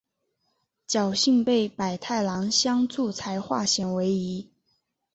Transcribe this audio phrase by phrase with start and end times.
[0.87, 4.49] 侥幸被百太郎相助才化险为夷。